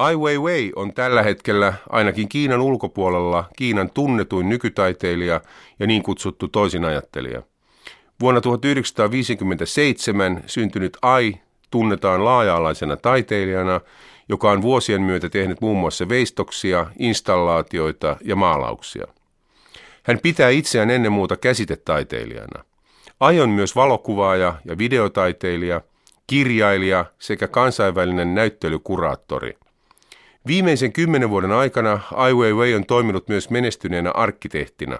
[0.00, 5.40] Ai Weiwei on tällä hetkellä ainakin Kiinan ulkopuolella Kiinan tunnetuin nykytaiteilija
[5.78, 7.42] ja niin kutsuttu toisinajattelija.
[8.20, 11.34] Vuonna 1957 syntynyt Ai
[11.70, 13.80] tunnetaan laaja-alaisena taiteilijana,
[14.28, 19.06] joka on vuosien myötä tehnyt muun muassa veistoksia, installaatioita ja maalauksia.
[20.02, 22.64] Hän pitää itseään ennen muuta käsitetaiteilijana.
[23.20, 25.80] Ai on myös valokuvaaja ja videotaiteilija,
[26.26, 29.56] kirjailija sekä kansainvälinen näyttelykuraattori–
[30.46, 34.98] Viimeisen kymmenen vuoden aikana Ai Weiwei on toiminut myös menestyneenä arkkitehtina.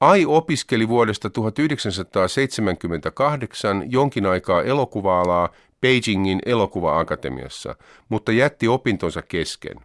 [0.00, 5.48] Ai opiskeli vuodesta 1978 jonkin aikaa elokuva-alaa
[5.80, 7.76] Beijingin elokuva-akatemiassa,
[8.08, 9.76] mutta jätti opintonsa kesken.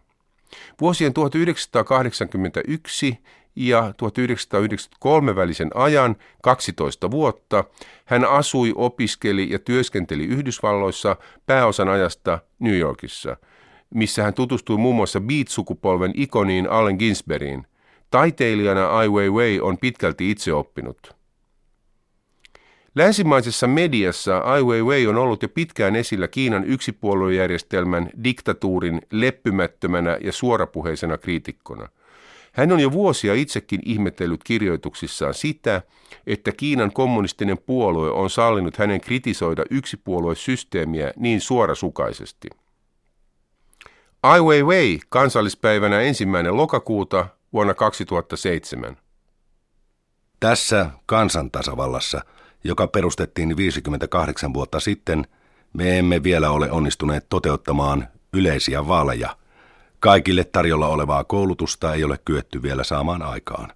[0.80, 3.18] Vuosien 1981
[3.56, 7.64] ja 1993 välisen ajan, 12 vuotta,
[8.04, 11.16] hän asui, opiskeli ja työskenteli Yhdysvalloissa
[11.46, 13.36] pääosan ajasta New Yorkissa–
[13.94, 17.66] missä hän tutustui muun muassa Beat-sukupolven ikoniin Allen Ginsbergiin.
[18.10, 21.18] Taiteilijana Ai Weiwei on pitkälti itse oppinut.
[22.94, 31.18] Länsimaisessa mediassa Ai Weiwei on ollut jo pitkään esillä Kiinan yksipuoluejärjestelmän diktatuurin leppymättömänä ja suorapuheisena
[31.18, 31.88] kriitikkona.
[32.52, 35.82] Hän on jo vuosia itsekin ihmetellyt kirjoituksissaan sitä,
[36.26, 42.48] että Kiinan kommunistinen puolue on sallinut hänen kritisoida yksipuoluesysteemiä niin suorasukaisesti.
[44.22, 48.96] Ai Weiwei kansallispäivänä ensimmäinen lokakuuta vuonna 2007.
[50.40, 52.20] Tässä kansantasavallassa,
[52.64, 55.26] joka perustettiin 58 vuotta sitten,
[55.72, 59.36] me emme vielä ole onnistuneet toteuttamaan yleisiä vaaleja.
[60.00, 63.72] Kaikille tarjolla olevaa koulutusta ei ole kyetty vielä saamaan aikaan.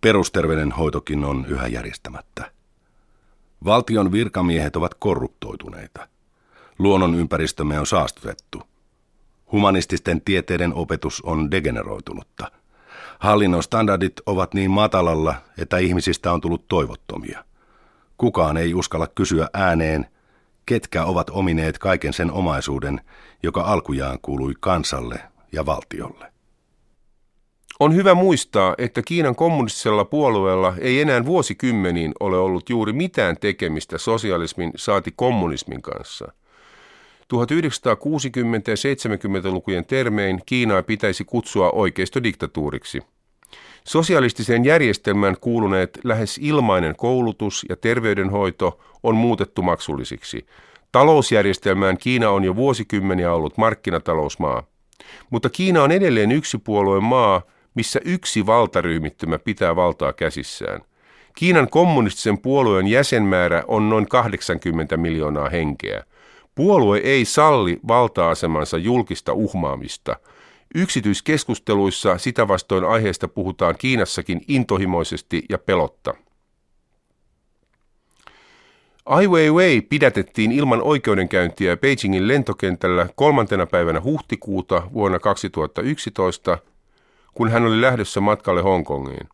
[0.00, 2.50] Perusterveydenhoitokin on yhä järjestämättä.
[3.64, 6.08] Valtion virkamiehet ovat korruptoituneita.
[6.78, 8.69] Luonnon ympäristömme on saastutettu.
[9.52, 12.52] Humanististen tieteiden opetus on degeneroitunutta.
[13.18, 17.44] Hallinnon standardit ovat niin matalalla, että ihmisistä on tullut toivottomia.
[18.18, 20.06] Kukaan ei uskalla kysyä ääneen,
[20.66, 23.00] ketkä ovat omineet kaiken sen omaisuuden,
[23.42, 25.20] joka alkujaan kuului kansalle
[25.52, 26.32] ja valtiolle.
[27.80, 33.98] On hyvä muistaa, että Kiinan kommunistisella puolueella ei enää vuosikymmeniin ole ollut juuri mitään tekemistä
[33.98, 36.32] sosialismin saati kommunismin kanssa–
[37.34, 37.36] 1960-
[38.66, 43.00] ja 70-lukujen termein Kiinaa pitäisi kutsua oikeistodiktatuuriksi.
[43.84, 50.46] Sosialistiseen järjestelmään kuuluneet lähes ilmainen koulutus ja terveydenhoito on muutettu maksullisiksi.
[50.92, 54.62] Talousjärjestelmään Kiina on jo vuosikymmeniä ollut markkinatalousmaa.
[55.30, 57.42] Mutta Kiina on edelleen yksipuolueen maa,
[57.74, 60.80] missä yksi valtaryhmittymä pitää valtaa käsissään.
[61.34, 66.04] Kiinan kommunistisen puolueen jäsenmäärä on noin 80 miljoonaa henkeä.
[66.60, 70.16] Puolue ei salli valta-asemansa julkista uhmaamista.
[70.74, 76.14] Yksityiskeskusteluissa sitä vastoin aiheesta puhutaan Kiinassakin intohimoisesti ja pelotta.
[79.06, 86.58] Ai Weiwei pidätettiin ilman oikeudenkäyntiä Beijingin lentokentällä kolmantena päivänä huhtikuuta vuonna 2011,
[87.34, 89.28] kun hän oli lähdössä matkalle Hongkongiin.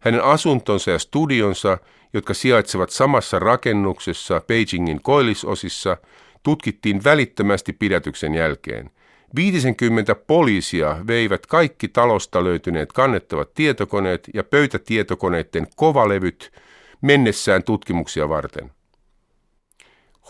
[0.00, 1.78] Hänen asuntonsa ja studionsa,
[2.12, 5.96] jotka sijaitsevat samassa rakennuksessa Beijingin koillisosissa,
[6.46, 8.90] tutkittiin välittömästi pidätyksen jälkeen.
[9.36, 16.52] 50 poliisia veivät kaikki talosta löytyneet kannettavat tietokoneet ja pöytätietokoneiden kovalevyt
[17.00, 18.70] mennessään tutkimuksia varten.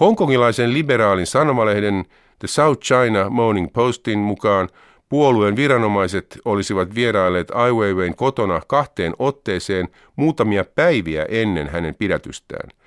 [0.01, 2.05] Hongkongilaisen liberaalin sanomalehden
[2.39, 4.69] The South China Morning Postin mukaan
[5.09, 12.71] puolueen viranomaiset olisivat vierailleet Ai Weiwein kotona kahteen otteeseen muutamia päiviä ennen hänen pidätystään–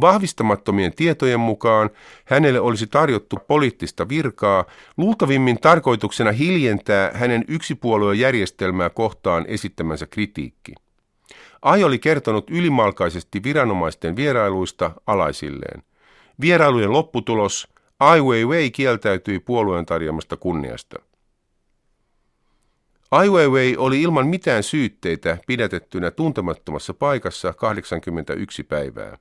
[0.00, 1.90] Vahvistamattomien tietojen mukaan
[2.24, 4.64] hänelle olisi tarjottu poliittista virkaa,
[4.96, 10.74] luultavimmin tarkoituksena hiljentää hänen yksipuoluejärjestelmää kohtaan esittämänsä kritiikki.
[11.62, 15.82] Ai oli kertonut ylimalkaisesti viranomaisten vierailuista alaisilleen.
[16.40, 17.68] Vierailujen lopputulos
[18.00, 20.98] Ai Weiwei kieltäytyi puolueen tarjoamasta kunniasta.
[23.10, 29.18] Ai Weiwei oli ilman mitään syytteitä pidätettynä tuntemattomassa paikassa 81 päivää.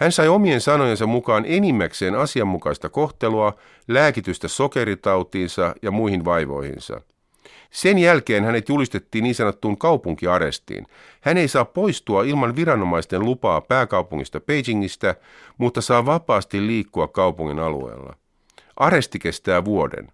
[0.00, 3.54] Hän sai omien sanojensa mukaan enimmäkseen asianmukaista kohtelua,
[3.88, 7.00] lääkitystä sokeritautiinsa ja muihin vaivoihinsa.
[7.70, 10.86] Sen jälkeen hänet julistettiin niin sanottuun kaupunkiarestiin.
[11.20, 15.14] Hän ei saa poistua ilman viranomaisten lupaa pääkaupungista Beijingistä,
[15.58, 18.14] mutta saa vapaasti liikkua kaupungin alueella.
[18.76, 20.08] Aresti kestää vuoden.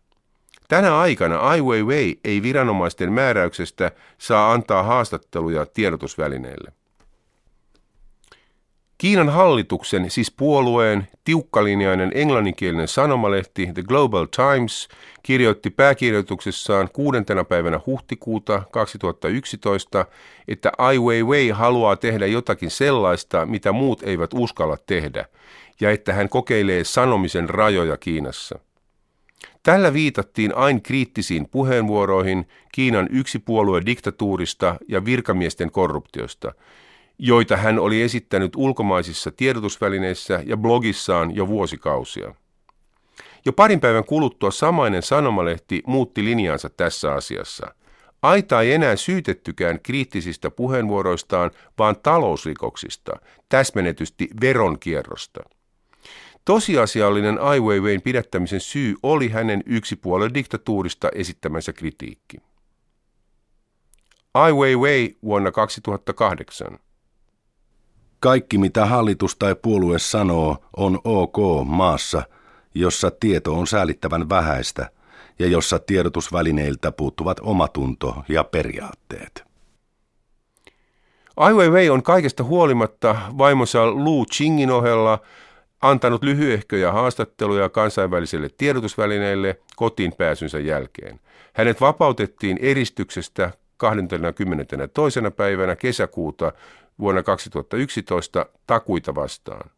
[0.69, 6.73] Tänä aikana Ai Weiwei ei viranomaisten määräyksestä saa antaa haastatteluja tiedotusvälineille.
[8.98, 14.88] Kiinan hallituksen, siis puolueen, tiukkalinjainen englanninkielinen sanomalehti The Global Times
[15.22, 20.06] kirjoitti pääkirjoituksessaan kuudentena päivänä huhtikuuta 2011,
[20.48, 25.25] että Ai Weiwei haluaa tehdä jotakin sellaista, mitä muut eivät uskalla tehdä,
[25.81, 28.58] ja että hän kokeilee sanomisen rajoja Kiinassa.
[29.62, 33.08] Tällä viitattiin aina kriittisiin puheenvuoroihin Kiinan
[33.87, 36.52] diktatuurista ja virkamiesten korruptiosta,
[37.18, 42.34] joita hän oli esittänyt ulkomaisissa tiedotusvälineissä ja blogissaan jo vuosikausia.
[43.44, 47.74] Jo parin päivän kuluttua samainen sanomalehti muutti linjaansa tässä asiassa.
[48.22, 53.12] Aita ei enää syytettykään kriittisistä puheenvuoroistaan, vaan talousrikoksista,
[53.48, 55.40] täsmennetysti veronkierrosta.
[56.44, 62.36] Tosiasiallinen Ai Weiwein pidättämisen syy oli hänen yksipuolen diktatuurista esittämänsä kritiikki.
[64.34, 66.78] Ai Weiwei vuonna 2008.
[68.20, 72.22] Kaikki mitä hallitus tai puolue sanoo on ok maassa,
[72.74, 74.90] jossa tieto on säälittävän vähäistä
[75.38, 79.44] ja jossa tiedotusvälineiltä puuttuvat omatunto ja periaatteet.
[81.36, 85.18] Ai Weiwei on kaikesta huolimatta vaimonsa Lu Qingin ohella
[85.82, 91.20] antanut lyhyehköjä haastatteluja kansainvälisille tiedotusvälineille kotiin pääsynsä jälkeen.
[91.52, 95.20] Hänet vapautettiin eristyksestä 22.
[95.36, 96.52] päivänä kesäkuuta
[96.98, 99.70] vuonna 2011 takuita vastaan.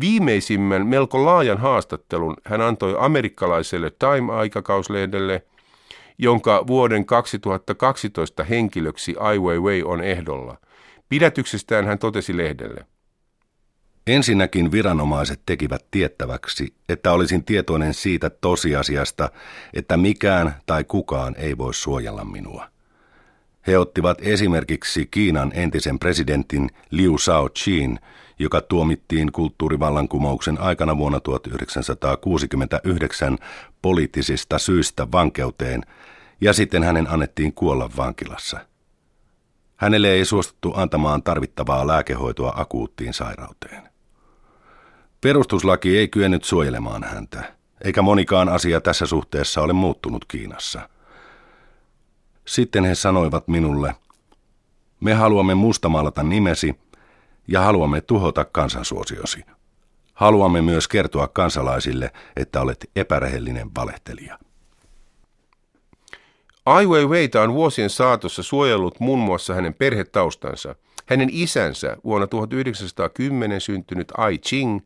[0.00, 5.42] Viimeisimmän melko laajan haastattelun hän antoi amerikkalaiselle Time-aikakauslehdelle,
[6.18, 10.56] jonka vuoden 2012 henkilöksi Ai Weiwei on ehdolla.
[11.08, 12.86] Pidätyksestään hän totesi lehdelle–
[14.06, 19.30] Ensinnäkin viranomaiset tekivät tiettäväksi, että olisin tietoinen siitä tosiasiasta,
[19.74, 22.73] että mikään tai kukaan ei voi suojella minua.
[23.66, 28.00] He ottivat esimerkiksi Kiinan entisen presidentin Liu Shaoqin,
[28.38, 33.38] joka tuomittiin kulttuurivallankumouksen aikana vuonna 1969
[33.82, 35.82] poliittisista syistä vankeuteen,
[36.40, 38.60] ja sitten hänen annettiin kuolla vankilassa.
[39.76, 43.82] Hänelle ei suostuttu antamaan tarvittavaa lääkehoitoa akuuttiin sairauteen.
[45.20, 50.88] Perustuslaki ei kyennyt suojelemaan häntä, eikä monikaan asia tässä suhteessa ole muuttunut Kiinassa.
[52.46, 53.94] Sitten he sanoivat minulle,
[55.00, 56.74] me haluamme mustamaalata nimesi
[57.48, 59.44] ja haluamme tuhota kansansuosiosi.
[60.14, 64.38] Haluamme myös kertoa kansalaisille, että olet epärehellinen valehtelija.
[66.66, 70.74] Ai Weiweita on vuosien saatossa suojellut muun muassa hänen perhetaustansa.
[71.06, 74.80] Hänen isänsä, vuonna 1910 syntynyt Ai Ching,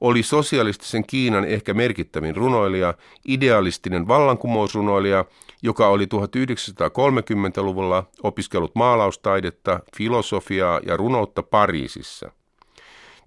[0.00, 2.94] oli sosialistisen Kiinan ehkä merkittävin runoilija,
[3.28, 5.24] idealistinen vallankumousrunoilija,
[5.62, 12.30] joka oli 1930-luvulla opiskellut maalaustaidetta, filosofiaa ja runoutta Pariisissa.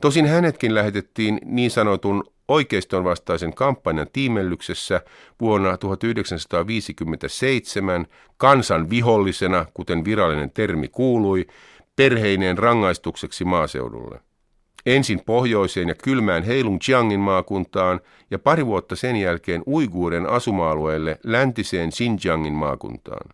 [0.01, 5.01] Tosin hänetkin lähetettiin niin sanotun oikeiston vastaisen kampanjan tiimellyksessä
[5.41, 11.47] vuonna 1957 kansan vihollisena, kuten virallinen termi kuului,
[11.95, 14.19] perheineen rangaistukseksi maaseudulle.
[14.85, 17.99] Ensin pohjoiseen ja kylmään Heilongjiangin maakuntaan
[18.31, 23.29] ja pari vuotta sen jälkeen Uiguuren asuma-alueelle läntiseen Xinjiangin maakuntaan.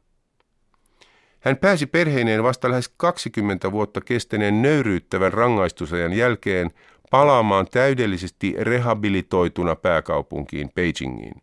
[1.40, 6.72] Hän pääsi perheineen vasta lähes 20 vuotta kestäneen nöyryyttävän rangaistusajan jälkeen
[7.12, 11.42] palaamaan täydellisesti rehabilitoituna pääkaupunkiin Beijingiin.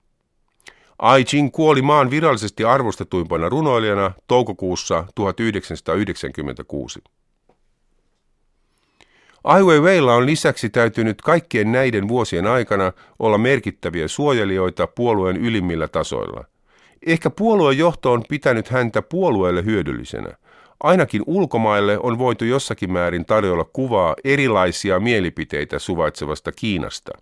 [0.99, 7.01] Ai Ching kuoli maan virallisesti arvostetuimpana runoilijana toukokuussa 1996.
[9.47, 16.45] Ai Weiweilla on lisäksi täytynyt kaikkien näiden vuosien aikana olla merkittäviä suojelijoita puolueen ylimmillä tasoilla.
[17.07, 20.31] Ehkä puolueen johto on pitänyt häntä puolueelle hyödyllisenä.
[20.81, 27.13] Ainakin ulkomaille on voitu jossakin määrin tarjolla kuvaa erilaisia mielipiteitä suvaitsevasta Kiinasta.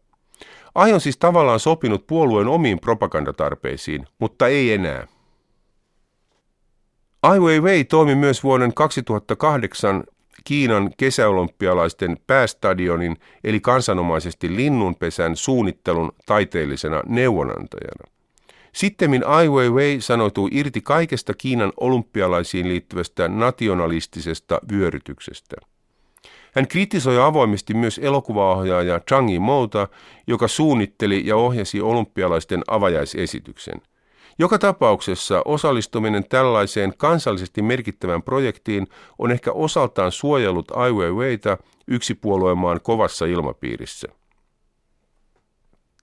[0.74, 5.06] Ai on siis tavallaan sopinut puolueen omiin propagandatarpeisiin, mutta ei enää.
[7.22, 10.04] Ai Weiwei toimi myös vuoden 2008
[10.44, 18.10] Kiinan kesäolympialaisten päästadionin eli kansanomaisesti linnunpesän suunnittelun taiteellisena neuvonantajana.
[18.72, 25.56] Sittemmin Ai Weiwei sanoitui irti kaikesta Kiinan olympialaisiin liittyvästä nationalistisesta vyörytyksestä.
[26.54, 29.88] Hän kritisoi avoimesti myös elokuvaohjaaja Zhang Yimouta,
[30.26, 33.80] joka suunnitteli ja ohjasi olympialaisten avajaisesityksen–
[34.38, 38.86] joka tapauksessa osallistuminen tällaiseen kansallisesti merkittävään projektiin
[39.18, 44.08] on ehkä osaltaan suojellut Ai Weiweitä yksipuoluemaan kovassa ilmapiirissä.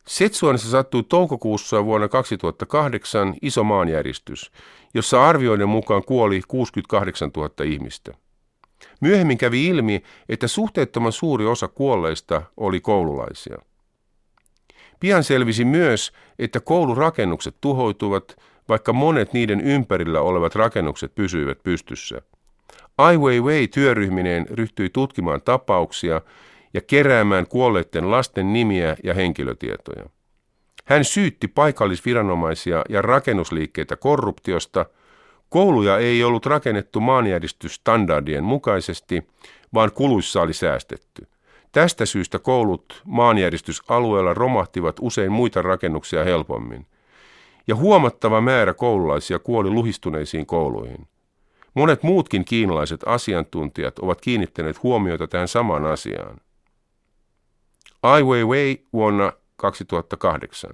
[0.07, 4.51] Setsuanissa sattui toukokuussa vuonna 2008 iso maanjäristys,
[4.93, 8.11] jossa arvioiden mukaan kuoli 68 000 ihmistä.
[9.01, 13.57] Myöhemmin kävi ilmi, että suhteettoman suuri osa kuolleista oli koululaisia.
[15.01, 18.35] Pian selvisi myös, että koulurakennukset tuhoituvat,
[18.69, 22.21] vaikka monet niiden ympärillä olevat rakennukset pysyivät pystyssä.
[22.97, 26.21] Ai Weiwei työryhmineen ryhtyi tutkimaan tapauksia
[26.73, 30.09] ja keräämään kuolleiden lasten nimiä ja henkilötietoja.
[30.85, 34.85] Hän syytti paikallisviranomaisia ja rakennusliikkeitä korruptiosta.
[35.49, 39.27] Kouluja ei ollut rakennettu maanjäristysstandardien mukaisesti,
[39.73, 41.27] vaan kuluissa oli säästetty.
[41.71, 46.85] Tästä syystä koulut maanjäristysalueella romahtivat usein muita rakennuksia helpommin.
[47.67, 51.07] Ja huomattava määrä koululaisia kuoli luhistuneisiin kouluihin.
[51.73, 56.37] Monet muutkin kiinalaiset asiantuntijat ovat kiinnittäneet huomiota tähän samaan asiaan.
[58.03, 60.71] Ai Weiwei vuonna 2008.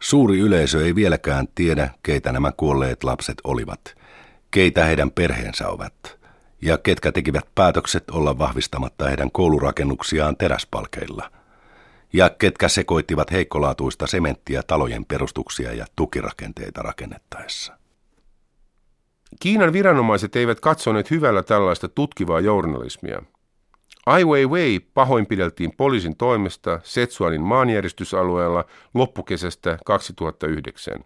[0.00, 3.94] Suuri yleisö ei vieläkään tiedä, keitä nämä kuolleet lapset olivat,
[4.50, 6.17] keitä heidän perheensä ovat,
[6.62, 11.30] ja ketkä tekivät päätökset olla vahvistamatta heidän koulurakennuksiaan teräspalkeilla,
[12.12, 17.78] ja ketkä sekoittivat heikkolaatuista sementtiä talojen perustuksia ja tukirakenteita rakennettaessa.
[19.40, 23.22] Kiinan viranomaiset eivät katsoneet hyvällä tällaista tutkivaa journalismia–
[24.08, 31.04] Ai Weiwei pahoinpideltiin poliisin toimesta Setsuanin maanjäristysalueella loppukesästä 2009.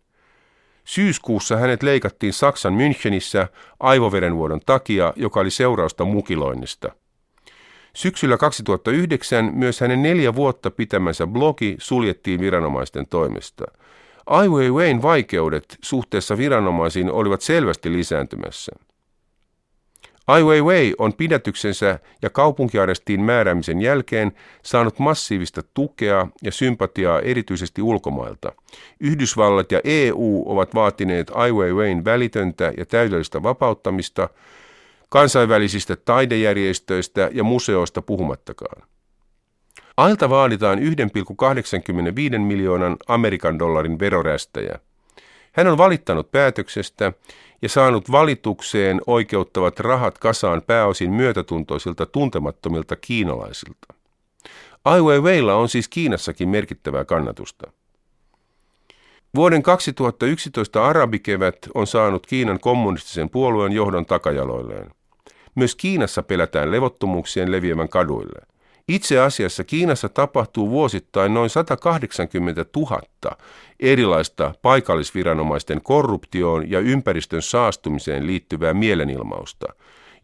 [0.84, 3.48] Syyskuussa hänet leikattiin Saksan Münchenissä
[3.80, 6.92] aivoverenvuodon takia, joka oli seurausta mukiloinnista.
[7.94, 13.64] Syksyllä 2009 myös hänen neljä vuotta pitämänsä blogi suljettiin viranomaisten toimesta.
[14.26, 18.72] Ai Weiwein vaikeudet suhteessa viranomaisiin olivat selvästi lisääntymässä.
[20.32, 28.52] Ai Weiwei on pidätyksensä ja kaupunkiarestiin määräämisen jälkeen saanut massiivista tukea ja sympatiaa erityisesti ulkomailta.
[29.00, 34.28] Yhdysvallat ja EU ovat vaatineet Ai Weiwein välitöntä ja täydellistä vapauttamista
[35.08, 38.82] kansainvälisistä taidejärjestöistä ja museoista puhumattakaan.
[39.96, 44.78] Ailta vaaditaan 1,85 miljoonan Amerikan dollarin verorästäjä.
[45.52, 47.12] Hän on valittanut päätöksestä
[47.62, 53.95] ja saanut valitukseen oikeuttavat rahat kasaan pääosin myötätuntoisilta tuntemattomilta kiinalaisilta.
[54.85, 57.73] Ai Weiweilla on siis Kiinassakin merkittävää kannatusta.
[59.35, 64.90] Vuoden 2011 arabikevät on saanut Kiinan kommunistisen puolueen johdon takajaloilleen.
[65.54, 68.51] Myös Kiinassa pelätään levottomuuksien leviämän kaduille.
[68.88, 73.00] Itse asiassa Kiinassa tapahtuu vuosittain noin 180 000
[73.80, 79.66] erilaista paikallisviranomaisten korruptioon ja ympäristön saastumiseen liittyvää mielenilmausta,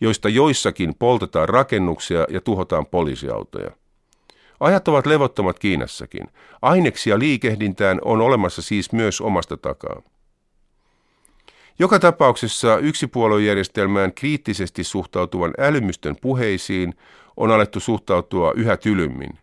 [0.00, 3.70] joista joissakin poltetaan rakennuksia ja tuhotaan poliisiautoja.
[4.60, 6.26] Ajat ovat levottomat Kiinassakin.
[6.62, 10.02] Aineksia liikehdintään on olemassa siis myös omasta takaa.
[11.78, 16.94] Joka tapauksessa yksipuoluejärjestelmään kriittisesti suhtautuvan älymystön puheisiin
[17.38, 19.38] on alettu suhtautua yhä tylymmin.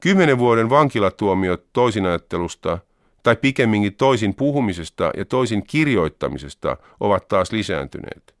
[0.00, 2.78] Kymmenen vuoden vankilatuomiot toisinajattelusta
[3.22, 8.34] tai pikemminkin toisin puhumisesta ja toisin kirjoittamisesta ovat taas lisääntyneet.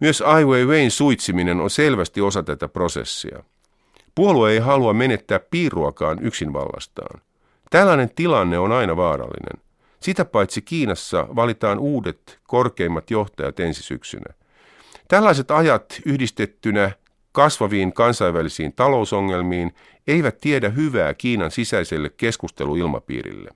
[0.00, 3.42] Myös Ai Weiwein suitsiminen on selvästi osa tätä prosessia.
[4.14, 7.20] Puolue ei halua menettää piiruakaan yksinvallastaan.
[7.70, 9.62] Tällainen tilanne on aina vaarallinen.
[10.00, 14.34] Sitä paitsi Kiinassa valitaan uudet korkeimmat johtajat ensi syksynä.
[15.08, 16.90] Tällaiset ajat yhdistettynä
[17.36, 19.74] kasvaviin kansainvälisiin talousongelmiin
[20.06, 23.50] eivät tiedä hyvää Kiinan sisäiselle keskusteluilmapiirille.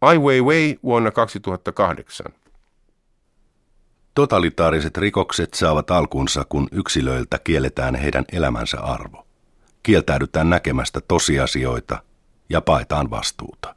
[0.00, 2.26] Ai Weiwei vuonna 2008.
[4.14, 9.26] Totalitaariset rikokset saavat alkunsa, kun yksilöiltä kielletään heidän elämänsä arvo.
[9.82, 12.02] Kieltäydytään näkemästä tosiasioita
[12.48, 13.74] ja paetaan vastuuta.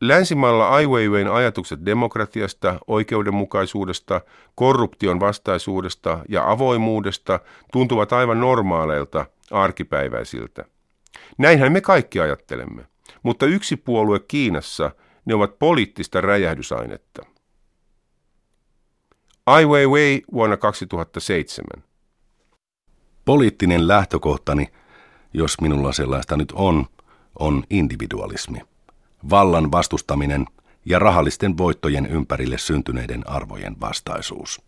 [0.00, 4.20] Länsimaalla Ai Weiwein ajatukset demokratiasta, oikeudenmukaisuudesta,
[4.54, 7.40] korruption vastaisuudesta ja avoimuudesta
[7.72, 10.64] tuntuvat aivan normaaleilta, arkipäiväisiltä.
[11.38, 12.86] Näinhän me kaikki ajattelemme,
[13.22, 14.90] mutta yksi puolue Kiinassa
[15.24, 17.22] ne ovat poliittista räjähdysainetta.
[19.46, 21.84] Ai Weiwei vuonna 2007.
[23.24, 24.68] Poliittinen lähtökohtani,
[25.34, 26.86] jos minulla sellaista nyt on,
[27.38, 28.58] on individualismi
[29.30, 30.46] vallan vastustaminen
[30.84, 34.67] ja rahallisten voittojen ympärille syntyneiden arvojen vastaisuus.